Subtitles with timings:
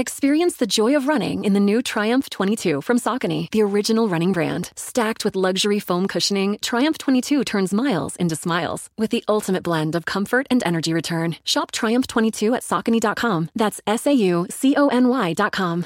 [0.00, 4.32] Experience the joy of running in the new Triumph 22 from Saucony, the original running
[4.32, 4.70] brand.
[4.74, 9.94] Stacked with luxury foam cushioning, Triumph 22 turns miles into smiles with the ultimate blend
[9.94, 11.36] of comfort and energy return.
[11.44, 13.50] Shop Triumph 22 at Saucony.com.
[13.54, 15.84] That's S A U C O N Y.com.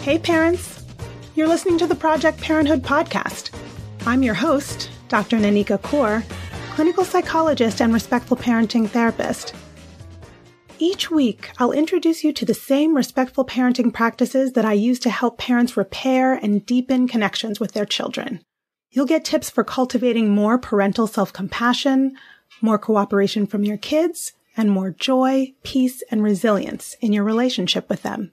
[0.00, 0.82] Hey, parents.
[1.34, 3.57] You're listening to the Project Parenthood podcast.
[4.08, 5.36] I'm your host, Dr.
[5.36, 6.24] Nanika Coor,
[6.70, 9.54] clinical psychologist and respectful parenting therapist.
[10.78, 15.10] Each week, I'll introduce you to the same respectful parenting practices that I use to
[15.10, 18.42] help parents repair and deepen connections with their children.
[18.90, 22.16] You'll get tips for cultivating more parental self-compassion,
[22.62, 28.04] more cooperation from your kids, and more joy, peace, and resilience in your relationship with
[28.04, 28.32] them.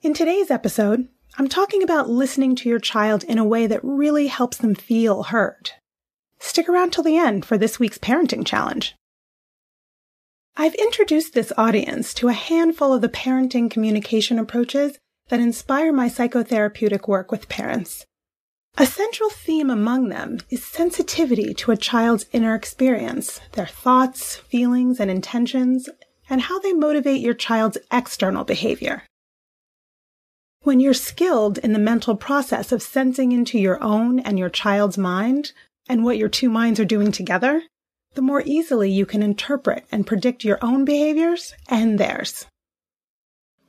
[0.00, 4.28] In today's episode, I'm talking about listening to your child in a way that really
[4.28, 5.70] helps them feel heard.
[6.38, 8.94] Stick around till the end for this week's parenting challenge.
[10.56, 16.08] I've introduced this audience to a handful of the parenting communication approaches that inspire my
[16.08, 18.04] psychotherapeutic work with parents.
[18.76, 25.00] A central theme among them is sensitivity to a child's inner experience, their thoughts, feelings,
[25.00, 25.88] and intentions,
[26.30, 29.02] and how they motivate your child's external behavior.
[30.62, 34.98] When you're skilled in the mental process of sensing into your own and your child's
[34.98, 35.52] mind
[35.88, 37.62] and what your two minds are doing together,
[38.14, 42.46] the more easily you can interpret and predict your own behaviors and theirs.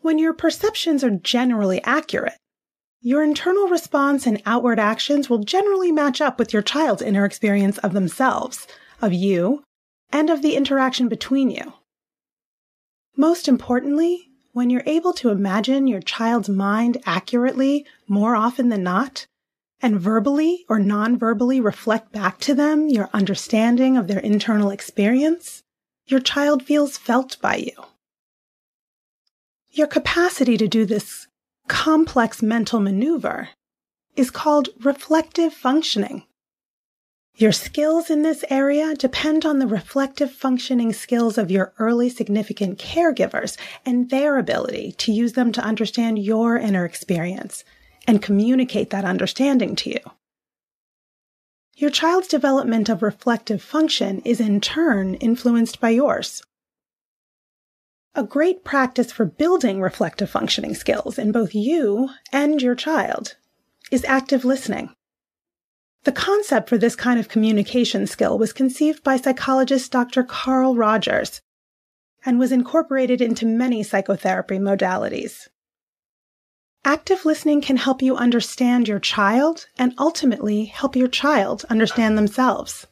[0.01, 2.37] When your perceptions are generally accurate,
[3.01, 7.77] your internal response and outward actions will generally match up with your child's inner experience
[7.77, 8.67] of themselves,
[9.01, 9.63] of you,
[10.11, 11.73] and of the interaction between you.
[13.15, 14.28] Most importantly,
[14.59, 19.25] when you're able to imagine your child's mind accurately more often than not,
[19.79, 25.63] and verbally or non-verbally reflect back to them your understanding of their internal experience,
[26.07, 27.85] your child feels felt by you.
[29.71, 31.27] Your capacity to do this
[31.69, 33.47] complex mental maneuver
[34.17, 36.25] is called reflective functioning.
[37.39, 42.77] Your skills in this area depend on the reflective functioning skills of your early significant
[42.77, 43.55] caregivers
[43.85, 47.63] and their ability to use them to understand your inner experience
[48.05, 49.99] and communicate that understanding to you.
[51.77, 56.43] Your child's development of reflective function is in turn influenced by yours.
[58.15, 63.37] A great practice for building reflective functioning skills in both you and your child
[63.91, 64.93] is active listening.
[66.03, 70.23] The concept for this kind of communication skill was conceived by psychologist Dr.
[70.23, 71.41] Carl Rogers
[72.25, 75.47] and was incorporated into many psychotherapy modalities.
[76.85, 82.87] Active listening can help you understand your child and ultimately help your child understand themselves.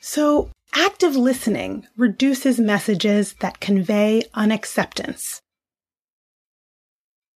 [0.00, 5.42] So, active listening reduces messages that convey unacceptance.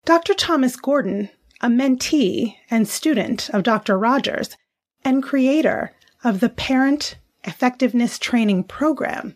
[0.06, 0.36] Dr.
[0.36, 1.30] Thomas Gordon
[1.62, 3.98] a mentee and student of Dr.
[3.98, 4.58] Rogers
[5.04, 5.94] and creator
[6.24, 9.36] of the Parent Effectiveness Training Program,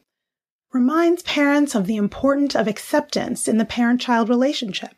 [0.74, 4.92] reminds parents of the importance of acceptance in the parent child relationship.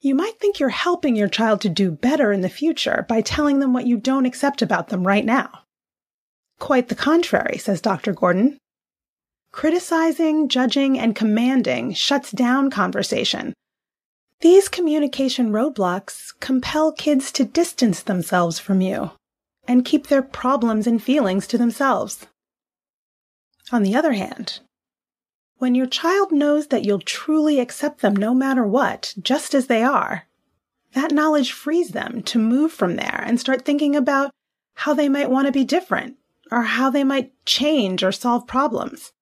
[0.00, 3.60] You might think you're helping your child to do better in the future by telling
[3.60, 5.50] them what you don't accept about them right now.
[6.58, 8.12] Quite the contrary, says Dr.
[8.12, 8.58] Gordon.
[9.52, 13.54] Criticizing, judging, and commanding shuts down conversation
[14.40, 19.12] these communication roadblocks compel kids to distance themselves from you
[19.66, 22.26] and keep their problems and feelings to themselves.
[23.72, 24.60] On the other hand,
[25.58, 29.82] when your child knows that you'll truly accept them no matter what, just as they
[29.82, 30.26] are,
[30.92, 34.30] that knowledge frees them to move from there and start thinking about
[34.74, 36.16] how they might want to be different
[36.52, 39.12] or how they might change or solve problems.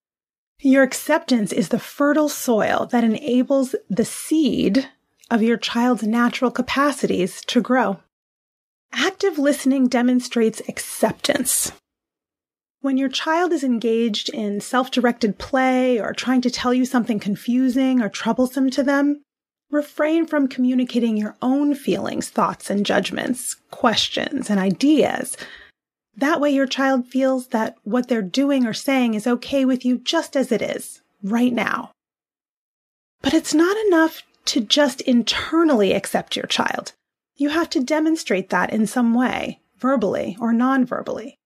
[0.60, 4.88] Your acceptance is the fertile soil that enables the seed
[5.34, 8.00] of your child's natural capacities to grow.
[8.92, 11.72] Active listening demonstrates acceptance.
[12.80, 17.18] When your child is engaged in self directed play or trying to tell you something
[17.18, 19.22] confusing or troublesome to them,
[19.74, 25.36] Refrain from communicating your own feelings, thoughts, and judgments, questions, and ideas.
[26.16, 29.98] That way, your child feels that what they're doing or saying is okay with you
[29.98, 31.90] just as it is, right now.
[33.20, 36.92] But it's not enough to just internally accept your child.
[37.36, 41.38] You have to demonstrate that in some way, verbally or non verbally.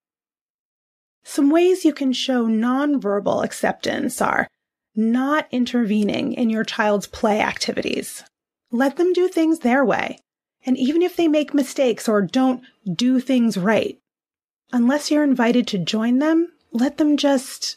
[1.25, 4.49] Some ways you can show nonverbal acceptance are
[4.95, 8.25] not intervening in your child's play activities.
[8.71, 10.19] Let them do things their way.
[10.67, 13.99] And even if they make mistakes or don't do things right,
[14.73, 17.77] unless you're invited to join them, let them just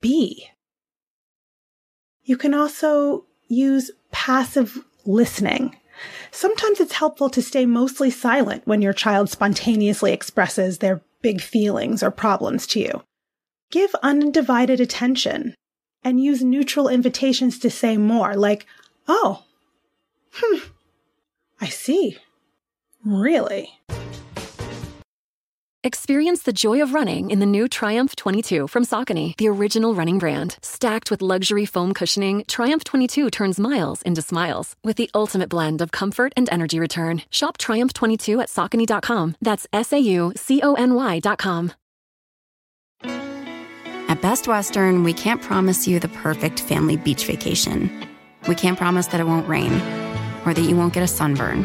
[0.00, 0.48] be.
[2.22, 5.76] You can also use passive listening.
[6.30, 12.02] Sometimes it's helpful to stay mostly silent when your child spontaneously expresses their big feelings
[12.02, 13.02] or problems to you.
[13.70, 15.54] Give undivided attention
[16.02, 18.66] and use neutral invitations to say more, like,
[19.08, 19.44] oh,
[20.32, 20.58] hmm,
[21.60, 22.18] I see.
[23.04, 23.70] Really?
[25.86, 30.18] Experience the joy of running in the new Triumph 22 from Saucony, the original running
[30.18, 30.56] brand.
[30.62, 35.82] Stacked with luxury foam cushioning, Triumph 22 turns miles into smiles with the ultimate blend
[35.82, 37.20] of comfort and energy return.
[37.28, 39.36] Shop Triumph 22 at Saucony.com.
[39.42, 41.72] That's S A U C O N Y.com.
[44.08, 47.90] At Best Western, we can't promise you the perfect family beach vacation.
[48.48, 49.74] We can't promise that it won't rain,
[50.46, 51.64] or that you won't get a sunburn,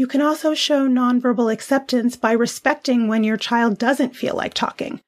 [0.00, 5.02] You can also show nonverbal acceptance by respecting when your child doesn't feel like talking.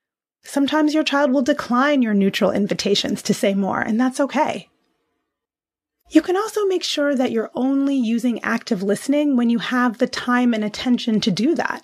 [0.44, 4.68] Sometimes your child will decline your neutral invitations to say more, and that's okay.
[6.10, 10.06] You can also make sure that you're only using active listening when you have the
[10.06, 11.82] time and attention to do that.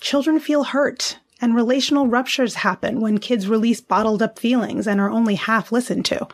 [0.00, 5.08] Children feel hurt, and relational ruptures happen when kids release bottled up feelings and are
[5.08, 6.26] only half listened to.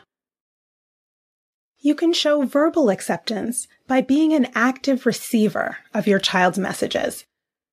[1.86, 7.24] You can show verbal acceptance by being an active receiver of your child's messages.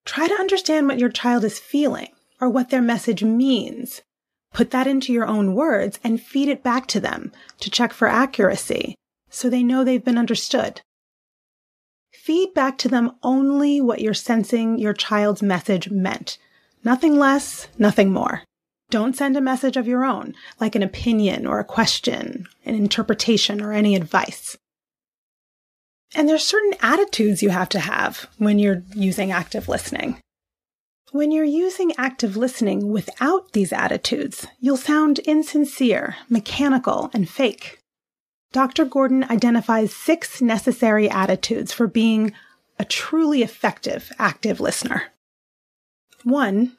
[0.05, 4.03] Try to understand what your child is feeling or what their message means.
[4.53, 8.07] Put that into your own words and feed it back to them to check for
[8.07, 8.93] accuracy
[9.31, 10.81] so they know they've been understood.
[12.11, 16.37] Feed back to them only what you're sensing your child's message meant.
[16.83, 18.43] Nothing less, nothing more.
[18.93, 23.59] Don't send a message of your own, like an opinion or a question, an interpretation
[23.59, 24.55] or any advice.
[26.13, 30.21] And there's certain attitudes you have to have when you're using active listening.
[31.11, 37.79] When you're using active listening without these attitudes, you'll sound insincere, mechanical, and fake.
[38.51, 38.85] Dr.
[38.85, 42.31] Gordon identifies six necessary attitudes for being
[42.77, 45.05] a truly effective active listener.
[46.23, 46.77] One,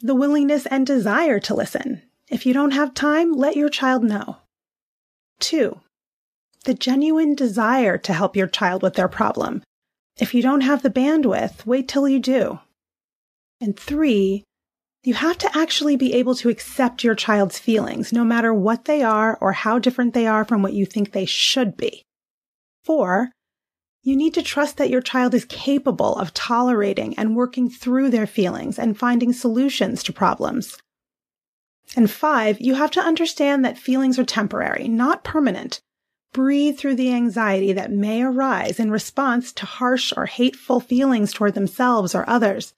[0.00, 2.02] the willingness and desire to listen.
[2.28, 4.38] If you don't have time, let your child know.
[5.38, 5.80] Two,
[6.64, 9.62] the genuine desire to help your child with their problem.
[10.18, 12.58] If you don't have the bandwidth, wait till you do.
[13.60, 14.44] And three,
[15.02, 19.02] you have to actually be able to accept your child's feelings, no matter what they
[19.02, 22.02] are or how different they are from what you think they should be.
[22.84, 23.30] Four,
[24.06, 28.26] you need to trust that your child is capable of tolerating and working through their
[28.26, 30.78] feelings and finding solutions to problems.
[31.96, 35.80] And five, you have to understand that feelings are temporary, not permanent.
[36.32, 41.54] Breathe through the anxiety that may arise in response to harsh or hateful feelings toward
[41.54, 42.74] themselves or others.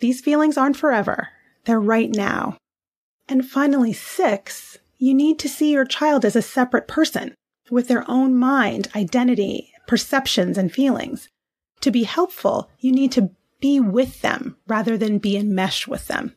[0.00, 1.30] These feelings aren't forever.
[1.64, 2.58] They're right now.
[3.30, 7.34] And finally, six, you need to see your child as a separate person
[7.70, 11.28] with their own mind, identity, perceptions, and feelings.
[11.80, 16.34] To be helpful, you need to be with them rather than be enmeshed with them.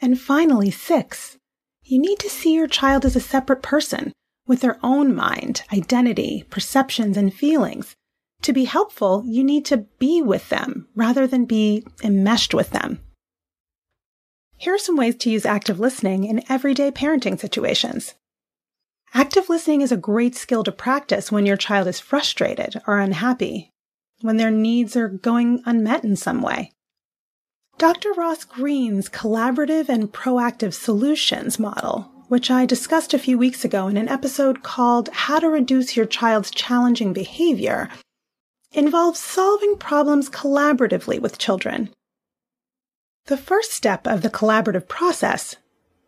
[0.00, 1.38] And finally, six,
[1.82, 4.12] you need to see your child as a separate person
[4.46, 7.94] with their own mind, identity, perceptions, and feelings.
[8.42, 13.00] To be helpful, you need to be with them rather than be enmeshed with them.
[14.56, 18.14] Here are some ways to use active listening in everyday parenting situations.
[19.16, 23.70] Active listening is a great skill to practice when your child is frustrated or unhappy,
[24.22, 26.72] when their needs are going unmet in some way.
[27.78, 28.12] Dr.
[28.14, 33.96] Ross Greene's collaborative and proactive solutions model, which I discussed a few weeks ago in
[33.96, 37.88] an episode called How to Reduce Your Child's Challenging Behavior,
[38.72, 41.90] involves solving problems collaboratively with children.
[43.26, 45.54] The first step of the collaborative process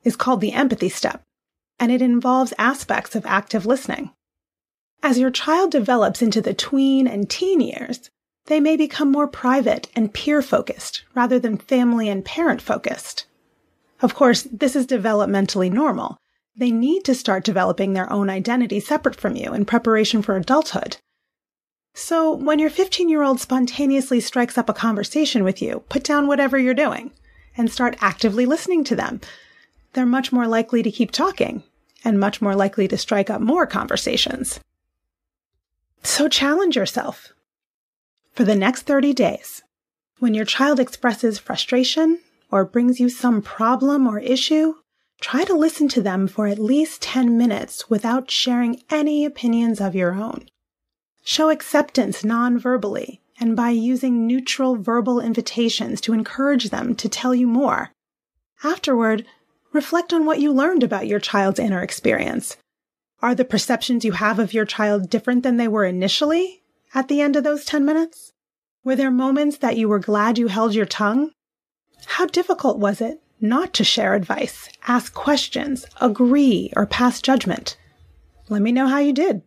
[0.02, 1.22] is called the empathy step
[1.78, 4.10] and it involves aspects of active listening.
[5.02, 8.10] As your child develops into the tween and teen years,
[8.46, 13.26] they may become more private and peer focused rather than family and parent focused.
[14.00, 16.18] Of course, this is developmentally normal.
[16.56, 20.96] They need to start developing their own identity separate from you in preparation for adulthood.
[21.94, 26.26] So, when your 15 year old spontaneously strikes up a conversation with you, put down
[26.26, 27.10] whatever you're doing
[27.56, 29.20] and start actively listening to them
[29.96, 31.62] they're much more likely to keep talking
[32.04, 34.60] and much more likely to strike up more conversations.
[36.02, 37.32] So challenge yourself.
[38.34, 39.62] For the next 30 days,
[40.18, 44.74] when your child expresses frustration or brings you some problem or issue,
[45.18, 49.94] try to listen to them for at least 10 minutes without sharing any opinions of
[49.94, 50.46] your own.
[51.24, 57.46] Show acceptance non-verbally and by using neutral verbal invitations to encourage them to tell you
[57.46, 57.92] more.
[58.62, 59.26] Afterward,
[59.72, 62.56] Reflect on what you learned about your child's inner experience.
[63.20, 66.62] Are the perceptions you have of your child different than they were initially
[66.94, 68.32] at the end of those 10 minutes?
[68.84, 71.30] Were there moments that you were glad you held your tongue?
[72.06, 77.76] How difficult was it not to share advice, ask questions, agree, or pass judgment?
[78.48, 79.42] Let me know how you did.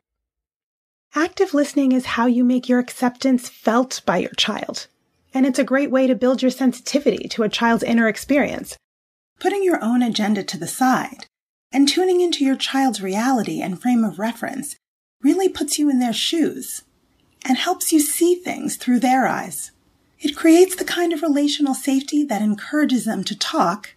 [1.15, 4.87] Active listening is how you make your acceptance felt by your child.
[5.33, 8.77] And it's a great way to build your sensitivity to a child's inner experience
[9.39, 11.25] putting your own agenda to the side
[11.71, 14.75] and tuning into your child's reality and frame of reference
[15.21, 16.83] really puts you in their shoes
[17.45, 19.71] and helps you see things through their eyes.
[20.19, 23.95] It creates the kind of relational safety that encourages them to talk,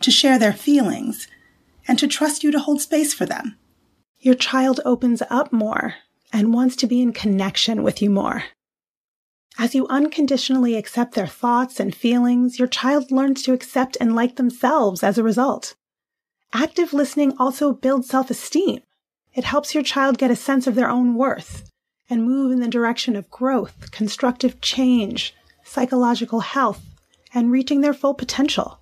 [0.00, 1.28] to share their feelings,
[1.86, 3.58] and to trust you to hold space for them.
[4.18, 5.96] Your child opens up more
[6.32, 8.44] and wants to be in connection with you more.
[9.60, 14.36] As you unconditionally accept their thoughts and feelings, your child learns to accept and like
[14.36, 15.74] themselves as a result.
[16.54, 18.80] Active listening also builds self-esteem.
[19.34, 21.68] It helps your child get a sense of their own worth
[22.08, 26.82] and move in the direction of growth, constructive change, psychological health,
[27.34, 28.80] and reaching their full potential.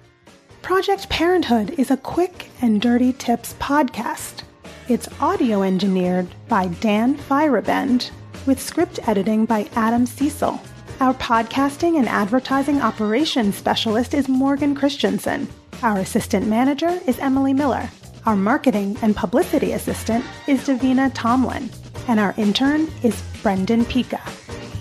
[0.62, 4.42] Project Parenthood is a quick and dirty tips podcast.
[4.88, 8.10] It's audio engineered by Dan Feierabend
[8.46, 10.60] with script editing by Adam Cecil.
[11.00, 15.46] Our podcasting and advertising operations specialist is Morgan Christensen.
[15.82, 17.88] Our assistant manager is Emily Miller.
[18.28, 21.70] Our marketing and publicity assistant is Davina Tomlin,
[22.08, 24.20] and our intern is Brendan Pika.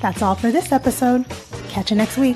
[0.01, 1.25] That's all for this episode.
[1.69, 2.35] Catch you next week.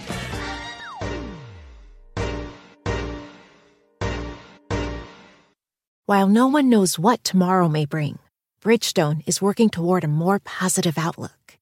[6.06, 8.20] While no one knows what tomorrow may bring,
[8.64, 11.58] Bridgestone is working toward a more positive outlook.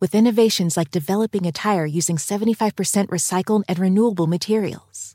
[0.00, 2.72] With innovations like developing a tire using 75%
[3.10, 5.14] recycled and renewable materials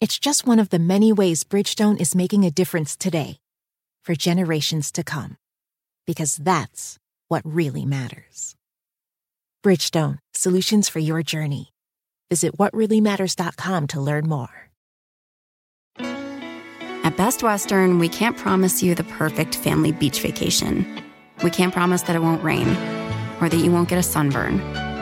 [0.00, 3.38] it's just one of the many ways Bridgestone is making a difference today
[4.04, 5.36] for generations to come.
[6.06, 6.98] Because that's
[7.28, 8.54] what really matters.
[9.64, 11.72] Bridgestone, solutions for your journey.
[12.30, 14.68] Visit whatreallymatters.com to learn more.
[15.98, 20.84] At Best Western, we can't promise you the perfect family beach vacation.
[21.42, 22.68] We can't promise that it won't rain,
[23.40, 24.60] or that you won't get a sunburn,